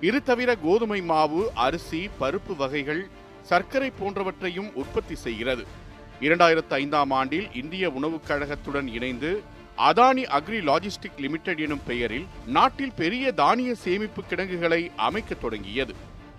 இது 0.00 0.22
தவிர 0.22 0.54
கோதுமை 0.54 1.02
மாவு 1.02 1.50
அரிசி 1.54 2.10
பருப்பு 2.20 2.56
வகைகள் 2.56 3.08
சர்க்கரை 3.42 3.92
போன்றவற்றையும் 4.00 4.74
உற்பத்தி 4.74 5.14
செய்கிறது. 5.14 5.66
இரண்டாயிரத்து 6.20 6.70
ஐந்தாம் 6.70 7.10
ஆண்டில் 7.10 7.54
இந்திய 7.54 7.90
உணவுக் 7.90 8.26
கழகத்துடன் 8.26 8.88
இணைந்து 8.88 9.42
அதானி 9.78 10.22
அக்ரி 10.38 10.60
லாஜிஸ்டிக் 10.60 11.20
லிமிடெட் 11.20 11.58
எனும் 11.58 11.84
பெயரில் 11.86 12.26
நாட்டில் 12.46 12.92
பெரிய 12.96 13.32
தானிய 13.32 13.74
சேமிப்பு 13.74 14.22
கிடங்குகளை 14.24 14.90
அமைக்கத் 14.96 15.40
தொடங்கியது. 15.40 15.94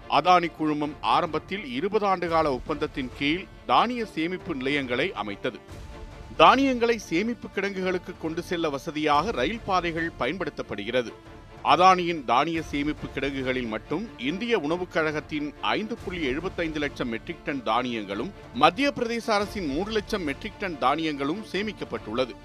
அதானி 0.10 0.52
குழுமம் 0.56 0.96
ஆரம்பத்தில் 1.02 1.66
இருபது 1.72 2.06
ஆண்டுகால 2.06 2.46
ஒப்பந்தத்தின் 2.46 3.10
கீழ் 3.18 3.46
தானிய 3.66 4.06
சேமிப்பு 4.06 4.56
நிலையங்களை 4.56 5.14
அமைத்தது. 5.14 5.60
தானியங்களை 6.38 6.98
சேமிப்பு 6.98 7.48
கிடங்குகளுக்கு 7.48 8.13
கொண்டு 8.22 8.41
செல்ல 8.41 8.70
வசதியாக 8.70 9.32
ரயில் 9.32 9.60
பாதைகள் 9.65 10.12
பயன்படுத்தப்படுகிறது. 10.20 11.12
அதானியின் 11.63 12.25
தானிய 12.25 12.62
சேமிப்பு 12.62 13.08
கிடங்குகளில் 13.08 13.65
மட்டும் 13.65 14.10
இந்திய 14.17 14.60
உணவுக் 14.60 14.91
கழகத்தின் 14.91 15.53
ஐந்து 15.62 15.98
புள்ளி 16.06 16.24
எழுபத்தைந்து 16.24 16.79
லட்சம் 16.79 17.10
மெட்ரிக் 17.10 17.46
டன் 17.46 17.62
தானியங்களும் 17.65 18.32
மத்திய 18.53 18.94
பிரதேச 18.96 19.34
அரசின் 19.34 19.65
மூன்று 19.65 19.91
லட்சம் 19.91 20.24
மெட்ரிக் 20.24 20.60
டன் 20.60 20.77
தானியங்களும் 20.82 21.44
சேமிக்கப்பட்டுள்ளது. 21.51 22.36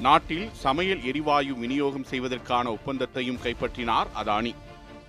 நாட்டில் 0.00 0.48
சமையல் 0.52 1.04
எரிவாயு 1.04 1.54
விநியோகம் 1.54 2.04
செய்வதற்கான 2.04 2.70
ஒப்பந்தத்தையும் 2.70 3.38
கைப்பற்றினார் 3.42 4.06
அதானி. 4.24 4.54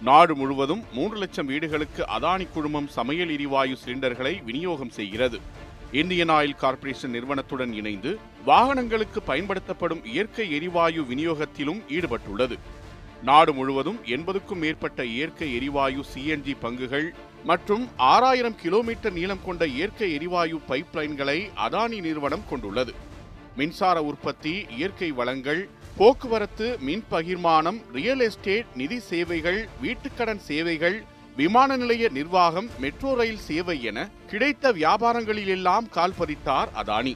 நாடு 0.02 0.36
முழுவதும் 0.36 0.84
மூன்று 0.94 1.18
லட்சம் 1.18 1.46
வீடுகளுக்கு 1.46 2.06
அதானி 2.20 2.48
குழுமம் 2.54 2.88
சமையல் 2.88 3.30
எரிவாயு 3.30 3.78
சிலிண்டர்களை 3.86 4.44
விநியோகம் 4.44 4.90
செய்கிறது. 4.90 5.66
இந்தியன் 5.92 6.30
ஆயில் 6.30 6.56
கார்ப்பரேஷன் 6.56 7.12
நிறுவனத்துடன் 7.12 7.74
இணைந்து 7.74 8.18
வாகனங்களுக்கு 8.46 9.22
பயன்படுத்தப்படும் 9.22 10.06
இயற்கை 10.06 10.52
எரிவாயு 10.52 11.02
விநியோகத்திலும் 11.02 11.82
ஈடுபட்டுள்ளது. 11.88 12.58
நாடு 13.24 13.54
முழுவதும் 13.54 14.00
எண்பதுக்கும் 14.06 14.62
மேற்பட்ட 14.64 15.06
இயற்கை 15.06 15.56
எரிவாயு 15.56 16.04
சிஎன்ஜி 16.14 16.56
பங்குகள் 16.62 17.08
மற்றும் 17.44 17.88
ஆறாயிரம் 17.98 18.56
கிலோமீட்டர் 18.56 19.14
நீளம் 19.14 19.44
கொண்ட 19.46 19.66
இயற்கை 19.66 20.14
எரிவாயு 20.14 20.60
பைப்லைன்களை 20.70 21.50
அதானி 21.56 22.00
நிறுவனம் 22.02 22.48
கொண்டுள்ளது. 22.50 22.94
மின்சார 23.56 24.04
உற்பத்தி 24.04 24.66
இயற்கை 24.78 25.12
வளங்கள் 25.12 25.70
போக்குவரத்து 25.98 26.80
மின் 26.80 27.04
பகிர்மானம் 27.12 27.80
ரியல் 27.94 28.20
எஸ்டேட் 28.20 28.66
நிதி 28.76 29.00
சேவைகள் 29.00 29.68
வீட்டுக்கடன் 29.82 30.38
சேவைகள் 30.38 31.04
விமான 31.38 31.76
நிலைய 31.76 32.10
நிர்வாகம் 32.10 32.70
மெட்ரோ 32.80 33.10
ரயில் 33.14 33.42
சேவை 33.48 33.84
என 33.84 34.10
கிடைத்த 34.30 34.72
வியாபாரங்களிலெல்லாம் 34.72 35.90
கால் 35.90 36.16
பதித்தார் 36.20 36.70
அதானி. 36.82 37.14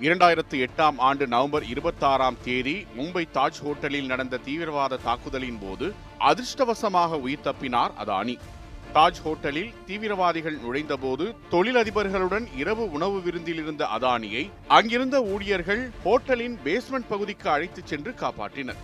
இரண்டாயிரத்து 0.00 0.56
எட்டாம் 0.64 0.98
ஆண்டு 1.08 1.26
நவம்பர் 1.26 1.62
இருபத்தாறாம் 1.62 2.38
தேதி 2.44 2.74
மும்பை 2.96 3.24
தாஜ் 3.34 3.60
ஹோட்டலில் 3.64 4.06
நடந்த 4.06 4.40
தீவிரவாத 4.46 5.00
தாக்குதலின் 5.04 5.60
போது 5.60 5.94
அதிர்ஷ்டவசமாக 6.30 7.20
உயிர் 7.20 7.44
தப்பினார் 7.44 7.94
அதானி. 8.04 8.36
தாஜ் 8.94 9.22
ஹோட்டலில் 9.24 9.72
தீவிரவாதிகள் 9.86 10.58
நுழைந்தபோது 10.58 11.34
தொழிலதிபர்களுடன் 11.50 12.46
இரவு 12.56 12.90
உணவு 12.90 13.20
விருந்தில் 13.20 13.62
இருந்த 13.62 13.84
அதானியை 13.98 14.50
அங்கிருந்த 14.68 15.22
ஊழியர்கள் 15.22 15.90
ஹோட்டலின் 16.04 16.58
பேஸ்மெண்ட் 16.64 17.08
பகுதிக்கு 17.08 17.50
அழைத்துச் 17.50 17.86
சென்று 17.86 18.14
காப்பாற்றினர். 18.20 18.82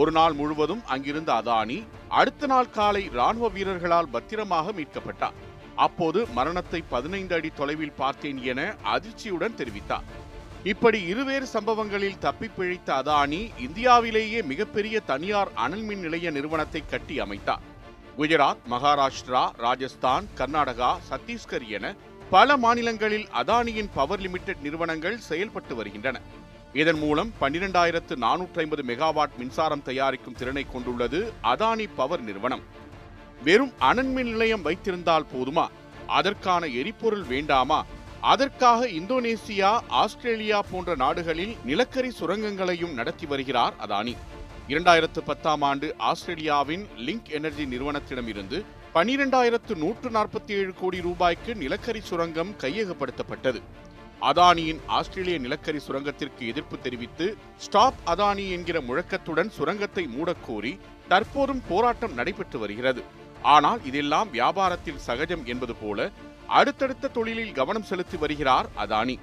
ஒரு 0.00 0.10
நாள் 0.10 0.32
முழுவதும் 0.32 0.80
அங்கிருந்த 0.94 1.30
அதானி 1.32 1.76
அடுத்த 2.08 2.46
நாள் 2.46 2.70
காலை 2.70 3.02
ராணுவ 3.08 3.48
வீரர்களால் 3.48 4.08
பத்திரமாக 4.14 4.72
மீட்கப்பட்டார் 4.72 5.36
அப்போது 5.76 6.20
மரணத்தை 6.26 6.80
பதினைந்து 6.88 7.34
அடி 7.34 7.50
தொலைவில் 7.54 7.94
பார்த்தேன் 7.96 8.38
என 8.42 8.60
அதிர்ச்சியுடன் 8.94 9.56
தெரிவித்தார். 9.60 10.06
இப்படி 10.62 11.00
இருவேறு 11.12 11.46
சம்பவங்களில் 11.46 12.18
தப்பி 12.18 12.48
பிழைத்த 12.48 12.92
அதானி 12.94 13.40
இந்தியாவிலேயே 13.66 14.42
மிகப்பெரிய 14.42 15.00
தனியார் 15.00 15.52
அனல் 15.54 15.82
மின் 15.82 16.00
நிலைய 16.00 16.30
நிறுவனத்தை 16.30 16.82
கட்டி 16.86 17.20
அமைத்தார். 17.20 17.64
குஜராத் 18.18 18.64
மகாராஷ்டிரா 18.70 19.44
ராஜஸ்தான் 19.56 20.26
கர்நாடகா 20.38 20.90
சத்தீஸ்கர் 21.10 21.68
என 21.68 21.94
பல 22.30 22.56
மாநிலங்களில் 22.56 23.28
அதானியின் 23.42 23.94
பவர் 23.94 24.20
லிமிடெட் 24.20 24.62
நிறுவனங்கள் 24.62 25.18
செயல்பட்டு 25.18 25.74
வருகின்றன. 25.74 26.18
இதன் 26.80 26.98
மூலம் 26.98 27.32
பன்னிரெண்டாயிரத்து 27.40 28.14
நானூற்றி 28.20 28.58
ஐம்பது 28.58 28.82
மெகாவாட் 28.86 29.36
மின்சாரம் 29.38 29.82
தயாரிக்கும் 29.82 30.34
திறனை 30.34 30.66
கொண்டுள்ளது 30.72 31.32
அதானி 31.42 31.86
பவர் 31.96 32.20
நிறுவனம். 32.20 32.62
வெறும் 33.44 33.72
அனன்மின் 33.80 34.30
நிலையம் 34.32 34.62
வைத்திருந்தால் 34.62 35.26
போதுமா? 35.34 35.66
அதற்கான 36.06 36.66
எரிபொருள் 36.66 37.22
வேண்டாமா? 37.22 37.84
அதற்காக 38.20 38.88
இந்தோனேசியா 38.88 39.80
ஆஸ்திரேலியா 39.88 40.62
போன்ற 40.70 40.94
நாடுகளில் 40.94 41.56
நிலக்கரி 41.64 42.10
சுரங்கங்களையும் 42.20 42.94
நடத்தி 42.94 43.26
வருகிறார் 43.26 43.74
அதானி. 43.86 44.16
இரண்டாயிரத்து 44.68 45.22
பத்தாம் 45.24 45.62
ஆண்டு 45.62 45.94
ஆஸ்திரேலியாவின் 45.98 46.86
லிங்க் 46.96 47.30
எனர்ஜி 47.30 47.64
நிறுவனத்திடமிருந்து 47.64 48.64
பனிரெண்டாயிரத்து 48.94 49.74
நூற்று 49.76 50.10
நாற்பத்தி 50.10 50.52
ஏழு 50.60 50.74
கோடி 50.80 51.00
ரூபாய்க்கு 51.00 51.54
நிலக்கரி 51.54 52.00
சுரங்கம் 52.00 52.54
கையகப்படுத்தப்பட்டது. 52.60 53.62
அதானியின் 54.20 54.80
ஆஸ்திரேலிய 54.86 55.38
நிலக்கரி 55.38 55.80
சுரங்கத்திற்கு 55.86 56.46
எதிர்ப்பு 56.46 56.78
தெரிவித்து 56.78 57.36
ஸ்டாப் 57.56 57.98
அதானி 58.06 58.50
என்கிற 58.50 58.80
முழக்கத்துடன் 58.80 59.48
சுரங்கத்தை 59.48 60.08
மூடக்கோரி 60.16 60.78
தற்போதும் 61.08 61.62
போராட்டம் 61.68 62.14
நடைபெற்று 62.14 62.58
வருகிறது. 62.58 63.02
ஆனால் 63.42 63.80
இதெல்லாம் 63.84 64.28
வியாபாரத்தில் 64.32 65.04
சகஜம் 65.06 65.44
என்பது 65.44 65.74
போல 65.74 66.10
அடுத்தடுத்த 66.46 67.08
தொழிலில் 67.08 67.52
கவனம் 67.52 67.82
செலுத்தி 67.82 68.16
வருகிறார் 68.16 68.68
அதானி. 68.76 69.18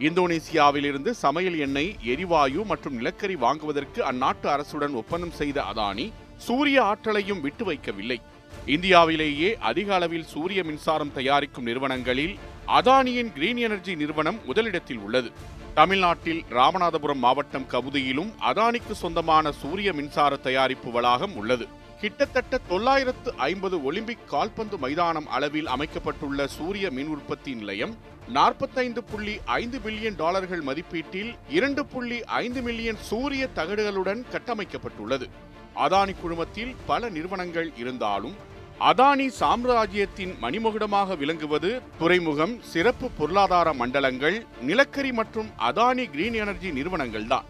இந்தோனேசியாவிலிருந்து 0.00 1.10
சமையல் 1.10 1.58
எண்ணெய் 1.58 1.96
எரிவாயு 2.02 2.64
மற்றும் 2.64 2.94
நிலக்கரி 2.94 3.34
வாங்குவதற்கு 3.34 4.02
அந்நாட்டு 4.10 4.48
அரசுடன் 4.56 4.94
ஒப்பந்தம் 4.94 5.36
செய்த 5.40 5.62
அதானி 5.62 6.12
சூரிய 6.36 6.82
ஆற்றலையும் 6.82 7.40
விட்டு 7.40 7.64
வைக்கவில்லை. 7.64 8.20
இந்தியாவிலேயே 8.66 9.56
அதிக 9.56 9.94
அளவில் 9.94 10.24
சூரிய 10.24 10.62
மின்சாரம் 10.62 11.12
தயாரிக்கும் 11.12 11.64
நிறுவனங்களில் 11.64 12.38
அதானியின் 12.66 13.32
கிரீன் 13.32 13.56
எனர்ஜி 13.56 13.94
நிறுவனம் 13.94 14.44
முதலிடத்தில் 14.44 14.98
உள்ளது. 14.98 15.32
தமிழ்நாட்டில் 15.74 16.44
ராமநாதபுரம் 16.50 17.16
மாவட்டம் 17.16 17.66
கவுதியிலும் 17.70 18.32
அதானிக்கு 18.40 18.92
சொந்தமான 18.92 19.52
சூரிய 19.52 19.92
மின்சார 19.92 20.36
தயாரிப்பு 20.36 20.90
வளாகம் 20.90 21.36
உள்ளது. 21.36 21.66
கிட்டத்தட்ட 22.00 22.58
தொள்ளாயிரத்து 22.58 23.34
ஐம்பது 23.36 23.84
ஒலிம்பிக் 23.84 24.28
கால்பந்து 24.28 24.78
மைதானம் 24.78 25.28
அளவில் 25.28 25.66
அமைக்கப்பட்டுள்ள 25.66 26.46
சூரிய 26.46 26.90
மின் 26.90 27.06
உற்பத்தி 27.06 27.54
நிலையம் 27.54 27.96
நாற்பத்தைந்து 28.28 29.04
புள்ளி 29.04 29.40
ஐந்து 29.44 29.78
பில்லியன் 29.78 30.16
டாலர்கள் 30.16 30.62
மதிப்பீட்டில் 30.62 31.34
இரண்டு 31.48 31.86
புள்ளி 31.86 32.24
ஐந்து 32.24 32.62
மில்லியன் 32.62 32.96
சூரிய 32.96 33.48
தகடுகளுடன் 33.56 34.24
கட்டமைக்கப்பட்டுள்ளது. 34.30 35.30
அதானி 35.76 36.14
குழுமத்தில் 36.20 36.74
பல 36.86 37.08
நிறுவனங்கள் 37.08 37.72
இருந்தாலும் 37.76 38.50
அதானி 38.80 39.28
சாம்ராஜ்யத்தின் 39.28 40.34
மணிமகுடமாக 40.42 41.16
விளங்குவது 41.16 41.82
துறைமுகம் 41.98 42.62
சிறப்பு 42.62 43.10
பொருளாதார 43.10 43.72
மண்டலங்கள் 43.72 44.46
நிலக்கரி 44.60 45.12
மற்றும் 45.12 45.50
அதானி 45.58 46.10
கிரீன் 46.10 46.34
எனர்ஜி 46.34 46.70
நிறுவனங்கள்தான் 46.70 47.44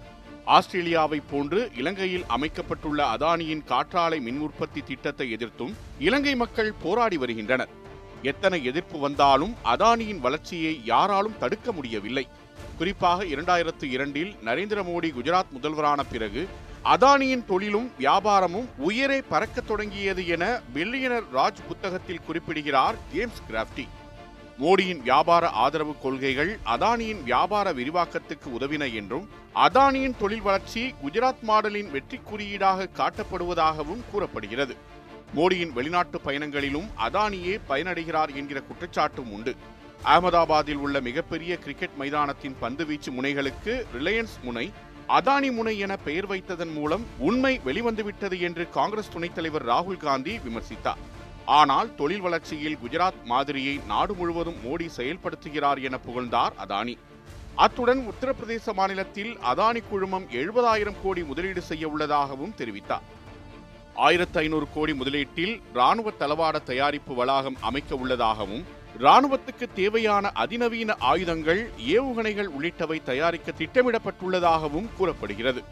ஆஸ்திரேலியாவை 0.45 1.23
போன்று 1.31 1.71
இலங்கையில் 1.76 2.25
அமைக்கப்பட்டுள்ள 2.26 3.14
அதானியின் 3.14 3.64
காற்றாலை 3.64 4.21
மின் 4.21 4.38
உற்பத்தி 4.38 4.81
திட்டத்தை 4.81 5.31
எதிர்த்தும் 5.31 5.76
இலங்கை 5.99 6.35
மக்கள் 6.35 6.75
போராடி 6.83 7.17
வருகின்றனர். 7.17 7.69
எத்தனை 8.23 8.64
எதிர்ப்பு 8.64 8.99
வந்தாலும் 8.99 9.55
அதானியின் 9.64 10.19
வளர்ச்சியை 10.19 10.85
யாராலும் 10.85 11.38
தடுக்க 11.38 11.73
முடியவில்லை. 11.73 12.29
குறிப்பாக 12.79 13.25
இரண்டாயிரத்து 13.25 13.85
இரண்டில் 13.85 14.35
நரேந்திர 14.45 14.83
மோடி 14.83 15.12
குஜராத் 15.12 15.50
முதல்வரான 15.50 16.02
பிறகு 16.02 16.49
அதானியின் 16.85 17.45
தொழிலும் 17.45 17.91
வியாபாரமும் 17.99 18.69
உயரே 18.79 19.23
பறக்கத் 19.31 19.67
தொடங்கியது 19.67 20.27
என 20.27 20.61
பில்லியனர் 20.75 21.27
ராஜ் 21.35 21.61
புத்தகத்தில் 21.69 22.25
குறிப்பிடுகிறார் 22.27 22.97
ஜேம்ஸ் 23.12 23.43
கிராப்டி 23.51 23.87
மோடியின் 24.59 25.03
வியாபார 25.03 25.49
ஆதரவு 25.49 25.95
கொள்கைகள் 26.03 26.59
அதானியின் 26.65 27.23
வியாபார 27.23 27.73
விரிவாக்கத்துக்கு 27.73 28.49
உதவின 28.59 28.95
என்றும் 28.95 29.29
அதானியின் 29.55 30.17
தொழில் 30.19 30.41
வளர்ச்சி 30.41 30.95
குஜராத் 31.05 31.45
மாடலின் 31.49 31.91
வெற்றி 31.91 32.19
குறியீடாக 32.19 32.89
காட்டப்படுவதாகவும் 32.97 34.03
கூறப்படுகிறது. 34.12 34.77
மோடியின் 35.37 35.73
வெளிநாட்டு 35.73 36.21
பயணங்களிலும் 36.25 36.89
அதானியே 36.99 37.61
பயனடைகிறார் 37.69 38.35
என்கிற 38.35 38.61
குற்றச்சாட்டும் 38.61 39.33
உண்டு. 39.33 39.55
அகமதாபாத்தில் 40.05 40.75
உள்ள 40.75 41.01
மிகப்பெரிய 41.01 41.57
கிரிக்கெட் 41.57 41.99
மைதானத்தின் 41.99 42.57
பந்துவீச்சு 42.62 43.11
முனைகளுக்கு 43.19 43.83
ரிலையன்ஸ் 43.99 44.37
முனை 44.43 44.73
அதானி 45.09 45.53
முனை 45.53 45.79
என 45.79 45.97
பெயர் 45.97 46.27
வைத்ததன் 46.27 46.73
மூலம் 46.73 47.07
உண்மை 47.19 47.61
வெளிவந்துவிட்டது 47.65 48.41
என்று 48.41 48.71
காங்கிரஸ் 48.71 49.11
துணைத் 49.11 49.35
தலைவர் 49.35 49.67
ராகுல் 49.67 49.97
காந்தி 49.97 50.39
விமர்சித்தார். 50.39 51.01
ஆனால் 51.45 51.95
தொழில் 51.95 52.21
வளர்ச்சியில் 52.21 52.77
குஜராத் 52.77 53.23
மாதிரியை 53.25 53.81
நாடு 53.87 54.15
முழுவதும் 54.15 54.57
மோடி 54.65 54.89
செயல்படுத்துகிறார் 54.97 55.83
என 55.83 55.99
புகழ்ந்தார் 55.99 56.53
அதானி. 56.67 56.99
அத்துடன் 57.55 58.09
உத்தரப்பிரதேச 58.09 58.73
மாநிலத்தில் 58.73 59.39
அதானி 59.39 59.83
குழுமம் 59.91 60.27
எழுபதாயிரம் 60.31 60.97
கோடி 61.03 61.23
முதலீடு 61.23 61.61
செய்ய 61.61 61.89
உள்ளதாகவும் 61.89 62.55
தெரிவித்தார். 62.59 63.03
ஆயிரத்து 63.95 64.39
ஐநூறு 64.39 64.67
கோடி 64.75 64.93
முதலீட்டில் 64.93 65.63
ராணுவ 65.73 66.11
தளவாட 66.19 66.63
தயாரிப்பு 66.63 67.15
வளாகம் 67.15 67.57
அமைக்க 67.61 67.95
உள்ளதாகவும் 67.95 68.65
ராணுவத்துக்கு 69.01 69.67
தேவையான 69.75 70.33
அதிநவீன 70.35 70.97
ஆயுதங்கள் 70.99 71.71
ஏவுகணைகள் 71.79 72.49
உள்ளிட்டவை 72.59 73.03
தயாரிக்க 73.03 73.53
திட்டமிடப்பட்டுள்ளதாகவும் 73.59 74.89
கூறப்படுகிறது. 74.97 75.63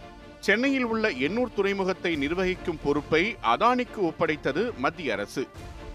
சென்னையில் 0.41 0.85
உள்ள 0.85 1.11
எண்ணூர் 1.11 1.55
துறைமுகத்தை 1.55 2.17
நிர்வகிக்கும் 2.17 2.79
பொறுப்பை 2.83 3.37
அதானிக்கு 3.43 4.00
ஒப்படைத்தது 4.11 4.77
மத்திய 4.77 5.12
அரசு. 5.12 5.47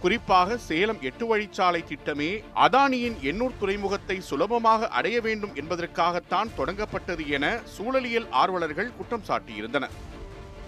குறிப்பாக 0.01 0.58
சேலம் 0.58 1.01
எட்டு 1.01 1.38
வழிச்சாலை 1.38 1.84
திட்டமே 1.91 2.44
அதானியின் 2.55 3.17
எண்ணூர் 3.22 3.58
துறைமுகத்தை 3.60 4.20
சுலபமாக 4.20 4.88
அடைய 4.88 5.22
வேண்டும் 5.22 5.55
என்பதற்காகத்தான் 5.55 6.50
தொடங்கப்பட்டது 6.58 7.27
என 7.27 7.60
சூழலியல் 7.77 8.29
ஆர்வலர்கள் 8.29 8.96
குற்றம் 8.98 9.24
சாட்டியிருந்தனர். 9.27 9.89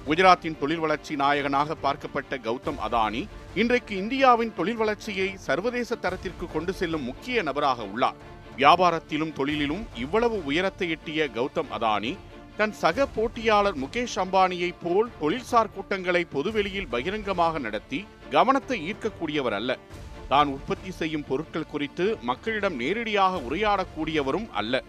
குஜராத்தின் 0.08 0.58
தொழில் 0.60 0.82
வளர்ச்சி 0.84 1.14
நாயகனாக 1.22 1.76
பார்க்கப்பட்ட 1.84 2.34
கௌதம் 2.46 2.78
அதானி 2.86 3.22
இன்றைக்கு 3.62 3.94
இந்தியாவின் 4.02 4.54
தொழில் 4.58 4.80
வளர்ச்சியை 4.82 5.28
சர்வதேச 5.46 5.96
தரத்திற்கு 6.04 6.46
கொண்டு 6.54 6.74
செல்லும் 6.80 7.04
முக்கிய 7.10 7.44
நபராக 7.48 7.80
உள்ளார். 7.94 8.20
வியாபாரத்திலும் 8.60 9.34
தொழிலிலும் 9.40 9.84
இவ்வளவு 10.04 10.38
உயரத்தை 10.50 10.88
எட்டிய 10.96 11.28
கௌதம் 11.38 11.74
அதானி 11.78 12.12
தன் 12.60 12.76
சக 12.84 13.08
போட்டியாளர் 13.16 13.78
முகேஷ் 13.84 14.18
அம்பானியைப் 14.24 14.82
போல் 14.84 15.10
தொழில்சார் 15.22 15.74
கூட்டங்களை 15.76 16.24
பொதுவெளியில் 16.36 16.92
பகிரங்கமாக 16.94 17.60
நடத்தி 17.66 18.00
கவனத்தை 18.36 18.78
ஈர்க்கக்கூடியவர் 18.90 19.58
அல்ல. 19.60 19.80
தான் 20.32 20.48
உற்பத்தி 20.56 20.92
செய்யும் 20.92 21.28
பொருட்கள் 21.28 21.72
குறித்து 21.74 22.06
மக்களிடம் 22.30 22.80
நேரடியாக 22.84 23.42
உரையாடக்கூடியவரும் 23.50 24.50
அல்ல. 24.62 24.84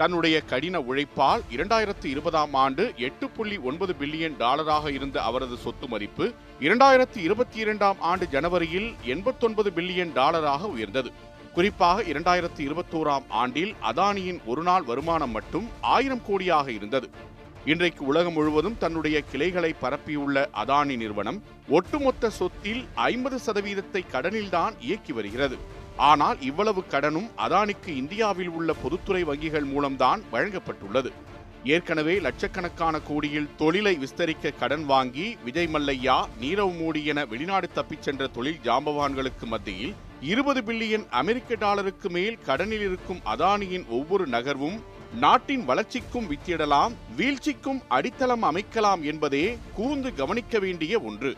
தன்னுடைய 0.00 0.40
கடின 0.40 0.80
உழைப்பால் 0.80 1.42
இரண்டாயிரத்து 1.50 2.04
இருபதாம் 2.04 2.54
ஆண்டு 2.54 2.92
எட்டு 2.96 3.28
புள்ளி 3.28 3.56
ஒன்பது 3.58 3.92
பில்லியன் 4.00 4.36
டாலராக 4.38 4.92
இருந்த 4.92 5.22
அவரது 5.22 5.56
சொத்து 5.56 5.86
மதிப்பு 5.88 6.32
இரண்டாயிரத்து 6.60 7.16
இருபத்தி 7.16 7.58
இரண்டாம் 7.58 7.96
ஆண்டு 8.00 8.26
ஜனவரியில் 8.26 8.94
எண்பத்தொன்பது 9.04 9.70
பில்லியன் 9.70 10.12
டாலராக 10.14 10.62
உயர்ந்தது. 10.74 11.10
குறிப்பாக 11.54 12.02
இரண்டாயிரத்து 12.02 12.60
இருபத்தோராம் 12.68 13.26
ஆண்டில் 13.28 13.74
அதானியின் 13.82 14.40
ஒருநாள் 14.46 14.82
வருமானம் 14.82 15.30
மட்டும் 15.30 15.66
ஆயிரம் 15.80 16.22
கோடியாக 16.28 16.68
இருந்தது. 16.68 17.10
இன்றைக்கு 17.64 18.06
உலகம் 18.06 18.32
முழுவதும் 18.32 18.78
தன்னுடைய 18.78 19.20
கிளைகளை 19.20 19.74
பரப்பியுள்ள 19.82 20.46
அதானி 20.62 20.96
நிறுவனம் 20.96 21.42
ஒட்டுமொத்த 21.68 22.30
சொத்தில் 22.30 22.84
ஐம்பது 22.94 23.38
சதவீதத்தை 23.46 24.02
கடனில்தான் 24.12 24.74
இயக்கி 24.80 25.12
வருகிறது. 25.12 25.58
ஆனால் 25.98 26.40
இவ்வளவு 26.40 26.84
கடனும் 26.90 27.30
அதானிக்கு 27.36 27.86
இந்தியாவில் 27.86 28.48
உள்ள 28.48 28.72
பொதுத்துறை 28.72 29.24
வங்கிகள் 29.24 29.64
மூலம்தான் 29.64 30.22
வழங்கப்பட்டுள்ளது. 30.32 31.10
ஏற்கனவே 31.64 32.18
லட்சக்கணக்கான 32.18 33.00
கோடியில் 33.00 33.48
தொழிலை 33.56 33.98
விஸ்தரிக்க 33.98 34.52
கடன் 34.58 34.84
வாங்கி 34.84 35.36
விஜய் 35.44 35.68
மல்லையா 35.72 36.24
நீரவ் 36.40 36.74
மோடி 36.80 37.04
என 37.04 37.24
வெளிநாடு 37.24 37.68
தப்பிச் 37.72 38.02
சென்ற 38.02 38.26
தொழில் 38.26 38.60
ஜாம்பவான்களுக்கு 38.64 39.46
மத்தியில் 39.46 39.94
இருபது 40.20 40.60
பில்லியன் 40.60 41.08
அமெரிக்க 41.08 41.54
டாலருக்கு 41.54 42.10
மேல் 42.10 42.38
கடனில் 42.38 42.80
இருக்கும் 42.80 43.20
அதானியின் 43.24 43.86
ஒவ்வொரு 43.88 44.26
நகர்வும் 44.26 44.78
நாட்டின் 45.20 45.64
வளர்ச்சிக்கும் 45.64 46.30
வித்திடலாம் 46.30 46.92
வீழ்ச்சிக்கும் 47.16 47.80
அடித்தளம் 47.88 48.42
அமைக்கலாம் 48.42 49.02
என்பதே 49.02 49.58
கூர்ந்து 49.74 50.14
கவனிக்க 50.14 50.58
வேண்டிய 50.58 50.98
ஒன்று. 50.98 51.36